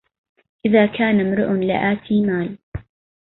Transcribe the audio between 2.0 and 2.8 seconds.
مال